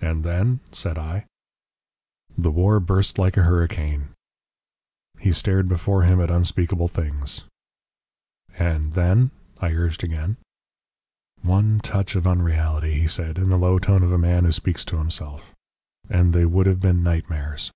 "And 0.00 0.24
then?" 0.24 0.60
said 0.72 0.96
I. 0.96 1.26
"The 2.38 2.50
war 2.50 2.80
burst 2.80 3.18
like 3.18 3.36
a 3.36 3.42
hurricane." 3.42 4.08
He 5.18 5.32
stared 5.34 5.68
before 5.68 6.00
him 6.04 6.18
at 6.18 6.30
unspeakable 6.30 6.88
things. 6.88 7.42
"And 8.56 8.94
then?" 8.94 9.32
I 9.58 9.72
urged 9.74 10.02
again. 10.02 10.38
"One 11.42 11.78
touch 11.80 12.16
of 12.16 12.26
unreality," 12.26 13.00
he 13.02 13.06
said, 13.06 13.36
in 13.36 13.50
the 13.50 13.58
low 13.58 13.78
tone 13.78 14.02
of 14.02 14.12
a 14.12 14.16
man 14.16 14.46
who 14.46 14.52
speaks 14.52 14.82
to 14.86 14.96
himself, 14.96 15.54
"and 16.08 16.32
they 16.32 16.46
would 16.46 16.64
have 16.64 16.80
been 16.80 17.02
nightmares. 17.02 17.70